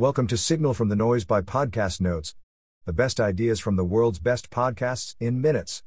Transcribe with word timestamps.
Welcome 0.00 0.28
to 0.28 0.38
Signal 0.38 0.72
from 0.72 0.88
the 0.88 0.96
Noise 0.96 1.26
by 1.26 1.42
Podcast 1.42 2.00
Notes, 2.00 2.34
the 2.86 2.92
best 2.94 3.20
ideas 3.20 3.60
from 3.60 3.76
the 3.76 3.84
world's 3.84 4.18
best 4.18 4.48
podcasts 4.48 5.14
in 5.20 5.42
minutes. 5.42 5.82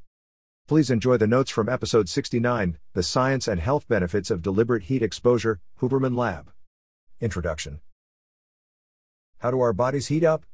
Please 0.67 0.91
enjoy 0.91 1.17
the 1.17 1.25
notes 1.25 1.49
from 1.49 1.67
episode 1.67 2.07
69 2.07 2.77
The 2.93 3.01
Science 3.01 3.47
and 3.47 3.59
Health 3.59 3.87
Benefits 3.87 4.29
of 4.29 4.43
Deliberate 4.43 4.83
Heat 4.83 5.01
Exposure, 5.01 5.61
Huberman 5.81 6.15
Lab. 6.15 6.51
Introduction 7.21 7.79
How 9.39 9.49
do 9.49 9.59
our 9.61 9.73
bodies 9.73 10.09
heat 10.09 10.23
up? 10.23 10.45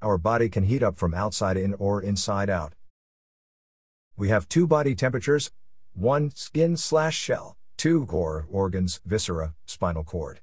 Our 0.00 0.16
body 0.16 0.48
can 0.48 0.64
heat 0.64 0.82
up 0.82 0.96
from 0.96 1.12
outside 1.12 1.58
in 1.58 1.74
or 1.74 2.00
inside 2.00 2.48
out. 2.48 2.72
We 4.16 4.30
have 4.30 4.48
two 4.48 4.66
body 4.66 4.94
temperatures 4.94 5.50
1. 5.92 6.30
Skin 6.34 6.78
slash 6.78 7.14
shell, 7.14 7.58
2. 7.76 8.06
Core, 8.06 8.46
organs, 8.50 9.02
viscera, 9.04 9.54
spinal 9.66 10.02
cord. 10.02 10.40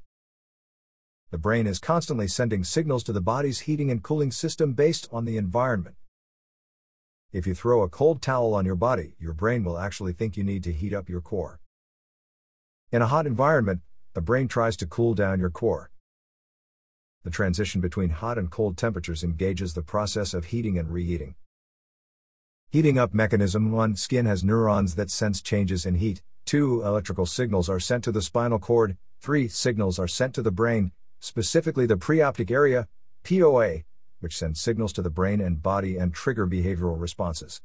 The 1.31 1.39
brain 1.39 1.65
is 1.65 1.79
constantly 1.79 2.27
sending 2.27 2.63
signals 2.63 3.03
to 3.03 3.13
the 3.13 3.19
body's 3.19 3.61
heating 3.61 3.89
and 3.89 4.03
cooling 4.03 4.31
system 4.31 4.73
based 4.73 5.09
on 5.11 5.25
the 5.25 5.37
environment. 5.37 5.95
If 7.33 7.47
you 7.47 7.55
throw 7.55 7.81
a 7.81 7.89
cold 7.89 8.21
towel 8.21 8.53
on 8.53 8.63
your 8.63 8.75
body, 8.75 9.15
your 9.19 9.33
brain 9.33 9.63
will 9.63 9.77
actually 9.77 10.13
think 10.13 10.37
you 10.37 10.43
need 10.43 10.63
to 10.63 10.71
heat 10.71 10.93
up 10.93 11.09
your 11.09 11.21
core. 11.21 11.59
In 12.91 13.01
a 13.01 13.07
hot 13.07 13.25
environment, 13.25 13.81
the 14.13 14.21
brain 14.21 14.47
tries 14.47 14.77
to 14.77 14.85
cool 14.85 15.15
down 15.15 15.39
your 15.39 15.49
core. 15.49 15.89
The 17.23 17.31
transition 17.31 17.81
between 17.81 18.11
hot 18.11 18.37
and 18.37 18.51
cold 18.51 18.77
temperatures 18.77 19.23
engages 19.23 19.73
the 19.73 19.81
process 19.81 20.33
of 20.33 20.45
heating 20.45 20.77
and 20.77 20.93
reheating. 20.93 21.35
Heating 22.69 22.99
up 22.99 23.13
mechanism 23.13 23.71
1 23.71 23.95
Skin 23.95 24.27
has 24.27 24.43
neurons 24.43 24.93
that 24.95 25.09
sense 25.09 25.41
changes 25.41 25.87
in 25.87 25.95
heat. 25.95 26.21
2 26.45 26.83
Electrical 26.83 27.25
signals 27.25 27.67
are 27.67 27.79
sent 27.79 28.03
to 28.03 28.11
the 28.11 28.21
spinal 28.21 28.59
cord. 28.59 28.95
3 29.21 29.47
Signals 29.47 29.97
are 29.97 30.07
sent 30.07 30.35
to 30.35 30.43
the 30.43 30.51
brain, 30.51 30.91
specifically 31.25 31.87
the 31.87 31.97
preoptic 31.97 32.51
area, 32.51 32.87
POA, 33.23 33.79
which 34.19 34.37
sends 34.37 34.61
signals 34.61 34.93
to 34.93 35.01
the 35.01 35.09
brain 35.09 35.41
and 35.41 35.61
body 35.61 35.97
and 35.97 36.13
trigger 36.13 36.45
behavioral 36.45 37.01
responses. 37.01 37.61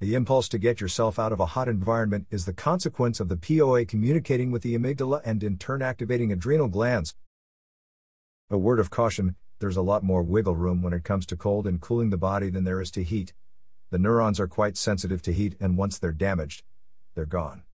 The 0.00 0.14
impulse 0.14 0.48
to 0.50 0.58
get 0.58 0.80
yourself 0.80 1.18
out 1.18 1.32
of 1.32 1.40
a 1.40 1.46
hot 1.46 1.66
environment 1.66 2.26
is 2.30 2.44
the 2.44 2.52
consequence 2.52 3.20
of 3.20 3.28
the 3.28 3.38
POA 3.38 3.86
communicating 3.86 4.50
with 4.50 4.62
the 4.62 4.76
amygdala 4.76 5.22
and 5.24 5.42
in 5.42 5.56
turn 5.56 5.80
activating 5.80 6.30
adrenal 6.30 6.68
glands. 6.68 7.14
A 8.50 8.58
word 8.58 8.80
of 8.80 8.90
caution 8.90 9.36
there's 9.58 9.76
a 9.76 9.82
lot 9.82 10.02
more 10.02 10.22
wiggle 10.22 10.56
room 10.56 10.82
when 10.82 10.94
it 10.94 11.04
comes 11.04 11.26
to 11.26 11.36
cold 11.36 11.66
and 11.66 11.80
cooling 11.80 12.08
the 12.08 12.16
body 12.16 12.48
than 12.48 12.64
there 12.64 12.80
is 12.80 12.90
to 12.92 13.02
heat. 13.02 13.34
The 13.90 13.98
neurons 13.98 14.40
are 14.40 14.48
quite 14.48 14.78
sensitive 14.78 15.20
to 15.22 15.32
heat, 15.32 15.54
and 15.60 15.76
once 15.76 15.98
they're 15.98 16.12
damaged, 16.12 16.62
they're 17.14 17.26
gone. 17.26 17.64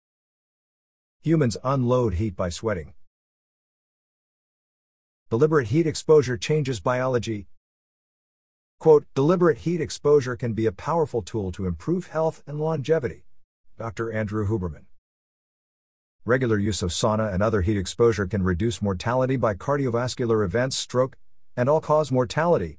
Humans 1.22 1.56
unload 1.62 2.14
heat 2.14 2.34
by 2.34 2.48
sweating. 2.48 2.92
Deliberate 5.28 5.66
heat 5.66 5.88
exposure 5.88 6.36
changes 6.36 6.78
biology. 6.78 7.48
Quote, 8.78 9.06
deliberate 9.12 9.58
heat 9.58 9.80
exposure 9.80 10.36
can 10.36 10.52
be 10.52 10.66
a 10.66 10.70
powerful 10.70 11.20
tool 11.20 11.50
to 11.50 11.66
improve 11.66 12.06
health 12.06 12.44
and 12.46 12.60
longevity. 12.60 13.24
Dr. 13.76 14.12
Andrew 14.12 14.46
Huberman. 14.46 14.84
Regular 16.24 16.60
use 16.60 16.80
of 16.80 16.90
sauna 16.90 17.34
and 17.34 17.42
other 17.42 17.62
heat 17.62 17.76
exposure 17.76 18.28
can 18.28 18.44
reduce 18.44 18.80
mortality 18.80 19.34
by 19.34 19.54
cardiovascular 19.54 20.44
events, 20.44 20.76
stroke, 20.76 21.16
and 21.56 21.68
all 21.68 21.80
cause 21.80 22.12
mortality. 22.12 22.78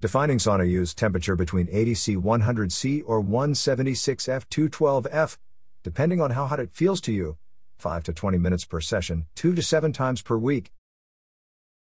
Defining 0.00 0.38
sauna 0.38 0.68
use 0.68 0.94
temperature 0.94 1.36
between 1.36 1.68
80 1.70 1.94
C 1.94 2.16
100 2.16 2.72
C 2.72 3.02
or 3.02 3.20
176 3.20 4.28
F 4.28 4.48
212 4.48 5.06
F, 5.08 5.38
depending 5.84 6.20
on 6.20 6.32
how 6.32 6.46
hot 6.46 6.58
it 6.58 6.72
feels 6.72 7.00
to 7.02 7.12
you, 7.12 7.36
5 7.78 8.02
to 8.02 8.12
20 8.12 8.36
minutes 8.36 8.64
per 8.64 8.80
session, 8.80 9.26
2 9.36 9.54
to 9.54 9.62
7 9.62 9.92
times 9.92 10.20
per 10.20 10.36
week 10.36 10.72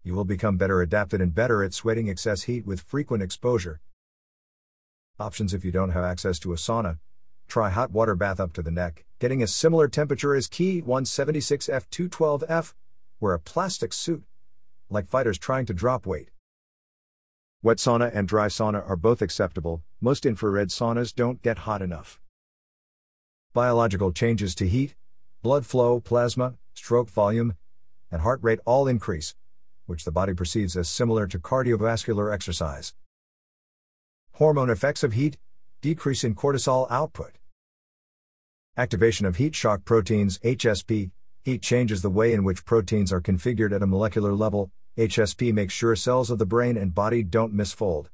you 0.04 0.14
will 0.14 0.26
become 0.26 0.58
better 0.58 0.82
adapted 0.82 1.22
and 1.22 1.34
better 1.34 1.64
at 1.64 1.72
sweating 1.72 2.10
excess 2.10 2.42
heat 2.42 2.66
with 2.66 2.82
frequent 2.82 3.22
exposure. 3.22 3.80
Options 5.18 5.54
if 5.54 5.64
you 5.64 5.72
don't 5.72 5.90
have 5.90 6.04
access 6.04 6.38
to 6.40 6.52
a 6.52 6.56
sauna. 6.56 6.98
Try 7.48 7.70
hot 7.70 7.90
water 7.90 8.14
bath 8.14 8.38
up 8.38 8.52
to 8.52 8.62
the 8.62 8.70
neck, 8.70 9.06
getting 9.18 9.42
a 9.42 9.46
similar 9.46 9.88
temperature 9.88 10.34
as 10.34 10.46
Key 10.46 10.82
176F 10.82 11.88
212F. 11.88 12.74
Wear 13.18 13.32
a 13.32 13.40
plastic 13.40 13.94
suit. 13.94 14.24
Like 14.90 15.08
fighters 15.08 15.38
trying 15.38 15.64
to 15.66 15.74
drop 15.74 16.04
weight. 16.04 16.28
Wet 17.62 17.78
sauna 17.78 18.14
and 18.14 18.28
dry 18.28 18.48
sauna 18.48 18.86
are 18.86 18.96
both 18.96 19.22
acceptable, 19.22 19.82
most 20.02 20.26
infrared 20.26 20.68
saunas 20.68 21.14
don't 21.14 21.40
get 21.40 21.58
hot 21.58 21.80
enough. 21.80 22.20
Biological 23.54 24.12
changes 24.12 24.54
to 24.56 24.68
heat, 24.68 24.94
blood 25.40 25.64
flow, 25.64 25.98
plasma, 25.98 26.56
stroke 26.74 27.08
volume, 27.08 27.54
and 28.10 28.20
heart 28.20 28.40
rate 28.42 28.60
all 28.66 28.86
increase, 28.86 29.34
which 29.86 30.04
the 30.04 30.12
body 30.12 30.34
perceives 30.34 30.76
as 30.76 30.88
similar 30.88 31.26
to 31.26 31.38
cardiovascular 31.38 32.32
exercise. 32.32 32.94
Hormone 34.32 34.70
effects 34.70 35.02
of 35.02 35.12
heat, 35.12 35.36
decrease 35.80 36.24
in 36.24 36.34
cortisol 36.34 36.86
output. 36.90 37.38
Activation 38.76 39.26
of 39.26 39.36
heat 39.36 39.54
shock 39.54 39.84
proteins, 39.84 40.38
HSP, 40.38 41.10
heat 41.42 41.62
changes 41.62 42.02
the 42.02 42.10
way 42.10 42.32
in 42.32 42.42
which 42.42 42.64
proteins 42.64 43.12
are 43.12 43.20
configured 43.20 43.72
at 43.72 43.82
a 43.82 43.86
molecular 43.86 44.32
level. 44.34 44.70
HSP 44.96 45.52
makes 45.52 45.74
sure 45.74 45.94
cells 45.94 46.30
of 46.30 46.38
the 46.38 46.46
brain 46.46 46.76
and 46.76 46.94
body 46.94 47.22
don't 47.22 47.54
misfold. 47.54 48.06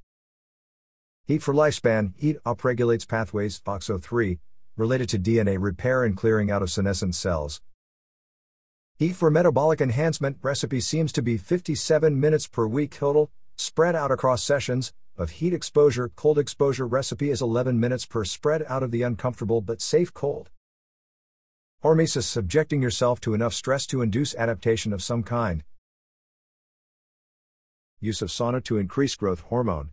Heat 1.26 1.42
for 1.42 1.54
lifespan, 1.54 2.12
heat 2.18 2.36
upregulates 2.44 3.06
pathways, 3.06 3.60
FOXO3, 3.60 4.38
related 4.76 5.08
to 5.10 5.18
DNA 5.18 5.56
repair 5.60 6.04
and 6.04 6.16
clearing 6.16 6.50
out 6.50 6.62
of 6.62 6.70
senescent 6.70 7.14
cells, 7.14 7.60
Heat 9.00 9.16
for 9.16 9.30
metabolic 9.30 9.80
enhancement 9.80 10.36
recipe 10.42 10.78
seems 10.78 11.10
to 11.12 11.22
be 11.22 11.38
57 11.38 12.20
minutes 12.20 12.46
per 12.46 12.66
week 12.66 12.90
total, 12.90 13.30
spread 13.56 13.96
out 13.96 14.10
across 14.10 14.42
sessions, 14.42 14.92
of 15.16 15.30
heat 15.30 15.54
exposure 15.54 16.10
cold 16.16 16.38
exposure 16.38 16.86
recipe 16.86 17.30
is 17.30 17.40
11 17.40 17.80
minutes 17.80 18.04
per 18.04 18.26
spread 18.26 18.62
out 18.68 18.82
of 18.82 18.90
the 18.90 19.00
uncomfortable 19.00 19.62
but 19.62 19.80
safe 19.80 20.12
cold. 20.12 20.50
Hormesis 21.82 22.24
subjecting 22.24 22.82
yourself 22.82 23.22
to 23.22 23.32
enough 23.32 23.54
stress 23.54 23.86
to 23.86 24.02
induce 24.02 24.34
adaptation 24.34 24.92
of 24.92 25.02
some 25.02 25.22
kind. 25.22 25.64
Use 28.00 28.20
of 28.20 28.28
sauna 28.28 28.62
to 28.64 28.76
increase 28.76 29.14
growth 29.14 29.40
hormone. 29.48 29.92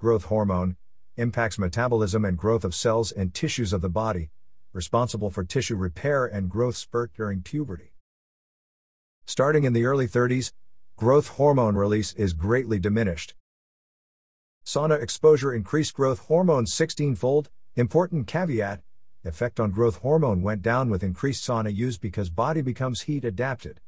Growth 0.00 0.24
hormone 0.24 0.74
impacts 1.16 1.56
metabolism 1.56 2.24
and 2.24 2.36
growth 2.36 2.64
of 2.64 2.74
cells 2.74 3.12
and 3.12 3.32
tissues 3.32 3.72
of 3.72 3.80
the 3.80 3.88
body, 3.88 4.32
responsible 4.72 5.30
for 5.30 5.44
tissue 5.44 5.76
repair 5.76 6.26
and 6.26 6.50
growth 6.50 6.74
spurt 6.74 7.12
during 7.14 7.40
puberty. 7.40 7.93
Starting 9.26 9.64
in 9.64 9.72
the 9.72 9.86
early 9.86 10.06
30s, 10.06 10.52
growth 10.96 11.28
hormone 11.28 11.74
release 11.74 12.12
is 12.12 12.34
greatly 12.34 12.78
diminished. 12.78 13.34
Sauna 14.66 15.00
exposure 15.00 15.52
increased 15.52 15.94
growth 15.94 16.20
hormone 16.20 16.66
16 16.66 17.14
fold. 17.14 17.48
Important 17.74 18.26
caveat 18.26 18.82
effect 19.24 19.58
on 19.58 19.70
growth 19.70 19.96
hormone 19.96 20.42
went 20.42 20.60
down 20.60 20.90
with 20.90 21.02
increased 21.02 21.46
sauna 21.46 21.74
use 21.74 21.96
because 21.96 22.28
body 22.28 22.60
becomes 22.60 23.02
heat 23.02 23.24
adapted. 23.24 23.80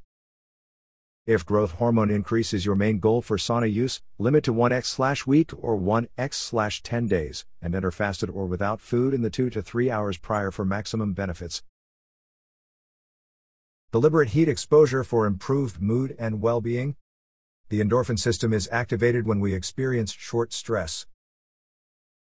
If 1.26 1.44
growth 1.44 1.72
hormone 1.72 2.10
increase 2.10 2.54
is 2.54 2.64
your 2.64 2.74
main 2.74 2.98
goal 2.98 3.20
for 3.20 3.36
sauna 3.36 3.70
use, 3.70 4.00
limit 4.18 4.42
to 4.44 4.54
1x 4.54 5.26
week 5.26 5.52
or 5.58 5.78
1x 5.78 6.80
10 6.82 7.06
days, 7.08 7.44
and 7.60 7.74
enter 7.74 7.90
fasted 7.90 8.30
or 8.30 8.46
without 8.46 8.80
food 8.80 9.12
in 9.12 9.20
the 9.20 9.30
2 9.30 9.50
to 9.50 9.60
3 9.60 9.90
hours 9.90 10.16
prior 10.16 10.50
for 10.50 10.64
maximum 10.64 11.12
benefits. 11.12 11.62
Deliberate 13.92 14.30
heat 14.30 14.48
exposure 14.48 15.04
for 15.04 15.26
improved 15.26 15.80
mood 15.80 16.16
and 16.18 16.42
well 16.42 16.60
being. 16.60 16.96
The 17.68 17.80
endorphin 17.80 18.18
system 18.18 18.52
is 18.52 18.68
activated 18.72 19.26
when 19.26 19.38
we 19.38 19.54
experience 19.54 20.12
short 20.12 20.52
stress. 20.52 21.06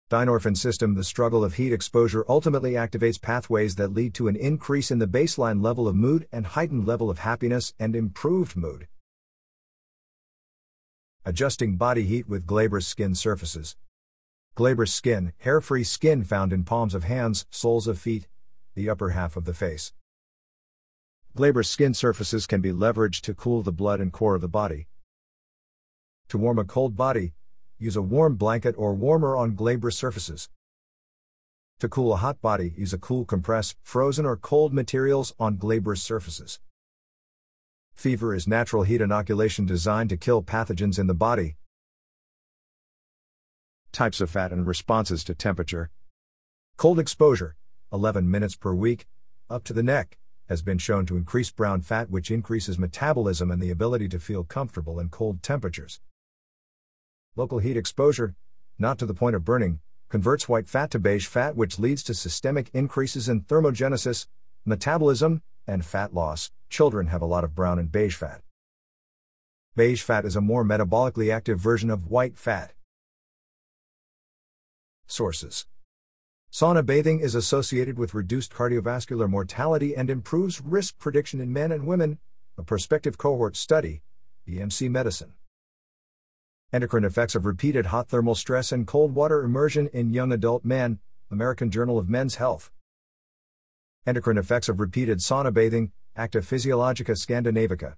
Dynorphin 0.08 0.56
system 0.56 0.94
The 0.94 1.04
struggle 1.04 1.44
of 1.44 1.54
heat 1.54 1.72
exposure 1.72 2.24
ultimately 2.28 2.72
activates 2.72 3.20
pathways 3.20 3.74
that 3.74 3.92
lead 3.92 4.14
to 4.14 4.28
an 4.28 4.36
increase 4.36 4.90
in 4.90 5.00
the 5.00 5.06
baseline 5.06 5.62
level 5.62 5.86
of 5.86 5.96
mood 5.96 6.26
and 6.32 6.46
heightened 6.46 6.86
level 6.86 7.10
of 7.10 7.18
happiness 7.18 7.74
and 7.78 7.94
improved 7.94 8.56
mood. 8.56 8.86
Adjusting 11.24 11.76
body 11.76 12.04
heat 12.04 12.28
with 12.28 12.46
glabrous 12.46 12.86
skin 12.86 13.14
surfaces. 13.14 13.76
Glabrous 14.54 14.94
skin, 14.94 15.32
hair 15.38 15.60
free 15.60 15.84
skin 15.84 16.24
found 16.24 16.52
in 16.52 16.64
palms 16.64 16.94
of 16.94 17.04
hands, 17.04 17.44
soles 17.50 17.86
of 17.86 17.98
feet, 17.98 18.28
the 18.74 18.88
upper 18.88 19.10
half 19.10 19.36
of 19.36 19.44
the 19.44 19.52
face. 19.52 19.92
Glabrous 21.38 21.70
skin 21.70 21.94
surfaces 21.94 22.48
can 22.48 22.60
be 22.60 22.72
leveraged 22.72 23.20
to 23.20 23.32
cool 23.32 23.62
the 23.62 23.70
blood 23.70 24.00
and 24.00 24.12
core 24.12 24.34
of 24.34 24.40
the 24.40 24.48
body. 24.48 24.88
To 26.30 26.36
warm 26.36 26.58
a 26.58 26.64
cold 26.64 26.96
body, 26.96 27.32
use 27.78 27.94
a 27.94 28.02
warm 28.02 28.34
blanket 28.34 28.74
or 28.76 28.92
warmer 28.92 29.36
on 29.36 29.54
glabrous 29.54 29.96
surfaces. 29.96 30.48
To 31.78 31.88
cool 31.88 32.12
a 32.12 32.16
hot 32.16 32.40
body, 32.40 32.74
use 32.76 32.92
a 32.92 32.98
cool 32.98 33.24
compress, 33.24 33.76
frozen 33.84 34.26
or 34.26 34.36
cold 34.36 34.74
materials 34.74 35.32
on 35.38 35.58
glabrous 35.58 36.02
surfaces. 36.02 36.58
Fever 37.94 38.34
is 38.34 38.48
natural 38.48 38.82
heat 38.82 39.00
inoculation 39.00 39.64
designed 39.64 40.10
to 40.10 40.16
kill 40.16 40.42
pathogens 40.42 40.98
in 40.98 41.06
the 41.06 41.14
body. 41.14 41.54
Types 43.92 44.20
of 44.20 44.28
fat 44.28 44.50
and 44.50 44.66
responses 44.66 45.22
to 45.22 45.36
temperature. 45.36 45.92
Cold 46.76 46.98
exposure, 46.98 47.54
11 47.92 48.28
minutes 48.28 48.56
per 48.56 48.74
week, 48.74 49.06
up 49.48 49.62
to 49.62 49.72
the 49.72 49.84
neck, 49.84 50.18
has 50.48 50.62
been 50.62 50.78
shown 50.78 51.04
to 51.06 51.16
increase 51.16 51.50
brown 51.50 51.82
fat, 51.82 52.10
which 52.10 52.30
increases 52.30 52.78
metabolism 52.78 53.50
and 53.50 53.62
the 53.62 53.70
ability 53.70 54.08
to 54.08 54.18
feel 54.18 54.44
comfortable 54.44 54.98
in 54.98 55.08
cold 55.08 55.42
temperatures. 55.42 56.00
Local 57.36 57.58
heat 57.58 57.76
exposure, 57.76 58.34
not 58.78 58.98
to 58.98 59.06
the 59.06 59.14
point 59.14 59.36
of 59.36 59.44
burning, 59.44 59.80
converts 60.08 60.48
white 60.48 60.66
fat 60.66 60.90
to 60.90 60.98
beige 60.98 61.26
fat, 61.26 61.54
which 61.54 61.78
leads 61.78 62.02
to 62.04 62.14
systemic 62.14 62.70
increases 62.72 63.28
in 63.28 63.42
thermogenesis, 63.42 64.26
metabolism, 64.64 65.42
and 65.66 65.84
fat 65.84 66.14
loss. 66.14 66.50
Children 66.70 67.08
have 67.08 67.22
a 67.22 67.26
lot 67.26 67.44
of 67.44 67.54
brown 67.54 67.78
and 67.78 67.92
beige 67.92 68.16
fat. 68.16 68.40
Beige 69.76 70.02
fat 70.02 70.24
is 70.24 70.34
a 70.34 70.40
more 70.40 70.64
metabolically 70.64 71.32
active 71.32 71.60
version 71.60 71.90
of 71.90 72.10
white 72.10 72.38
fat. 72.38 72.72
Sources 75.06 75.66
Sauna 76.50 76.84
bathing 76.84 77.20
is 77.20 77.34
associated 77.34 77.98
with 77.98 78.14
reduced 78.14 78.52
cardiovascular 78.52 79.28
mortality 79.28 79.94
and 79.94 80.08
improves 80.08 80.62
risk 80.62 80.98
prediction 80.98 81.40
in 81.40 81.52
men 81.52 81.70
and 81.70 81.86
women, 81.86 82.18
a 82.56 82.62
prospective 82.62 83.18
cohort 83.18 83.54
study, 83.54 84.02
BMC 84.48 84.90
Medicine. 84.90 85.34
Endocrine 86.72 87.04
effects 87.04 87.34
of 87.34 87.44
repeated 87.44 87.86
hot 87.86 88.08
thermal 88.08 88.34
stress 88.34 88.72
and 88.72 88.86
cold 88.86 89.14
water 89.14 89.42
immersion 89.42 89.88
in 89.92 90.12
young 90.12 90.32
adult 90.32 90.64
men, 90.64 90.98
American 91.30 91.70
Journal 91.70 91.98
of 91.98 92.08
Men's 92.08 92.36
Health. 92.36 92.70
Endocrine 94.06 94.38
effects 94.38 94.70
of 94.70 94.80
repeated 94.80 95.18
sauna 95.18 95.52
bathing, 95.52 95.92
Acta 96.16 96.38
Physiologica 96.38 97.12
Scandinavica. 97.12 97.96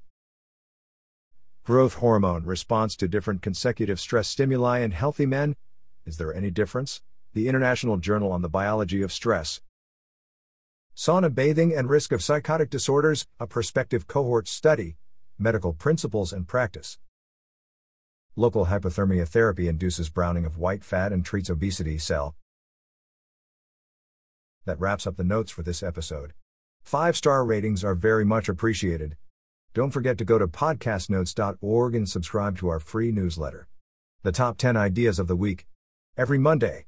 Growth 1.64 1.94
hormone 1.94 2.44
response 2.44 2.97
to 2.97 3.06
different 3.06 3.43
consecutive 3.43 4.00
stress 4.00 4.26
stimuli 4.26 4.81
in 4.81 4.91
healthy 4.91 5.26
men. 5.26 5.55
Is 6.05 6.17
there 6.17 6.35
any 6.35 6.50
difference? 6.50 7.00
The 7.32 7.47
International 7.47 7.97
Journal 7.97 8.32
on 8.32 8.43
the 8.43 8.49
Biology 8.49 9.03
of 9.03 9.12
Stress. 9.12 9.61
Sauna 10.97 11.32
bathing 11.32 11.73
and 11.73 11.88
risk 11.88 12.11
of 12.11 12.25
psychotic 12.25 12.71
disorders, 12.71 13.29
a 13.38 13.47
prospective 13.47 14.09
cohort 14.09 14.49
study, 14.49 14.97
medical 15.38 15.73
principles 15.73 16.32
and 16.32 16.49
practice. 16.49 16.99
Local 18.35 18.67
hyperthermia 18.67 19.29
therapy 19.29 19.69
induces 19.69 20.11
browning 20.11 20.44
of 20.44 20.59
white 20.59 20.82
fat 20.82 21.12
and 21.12 21.25
treats 21.25 21.49
obesity 21.49 21.99
cell. 21.99 22.35
That 24.65 24.81
wraps 24.81 25.06
up 25.06 25.17
the 25.17 25.23
notes 25.23 25.53
for 25.53 25.62
this 25.62 25.85
episode. 25.85 26.33
Five 26.83 27.17
star 27.17 27.44
ratings 27.44 27.85
are 27.85 27.94
very 27.94 28.25
much 28.25 28.49
appreciated. 28.49 29.17
Don't 29.73 29.93
forget 29.93 30.19
to 30.19 30.25
go 30.25 30.37
to 30.37 30.49
podcastnotes.org 30.49 31.94
and 31.94 32.09
subscribe 32.09 32.59
to 32.59 32.69
our 32.69 32.81
free 32.81 33.12
newsletter. 33.12 33.69
The 34.25 34.33
top 34.33 34.59
10 34.59 34.76
ideas 34.76 35.21
of 35.21 35.29
the 35.29 35.37
week. 35.37 35.69
Every 36.17 36.38
Monday. 36.38 36.87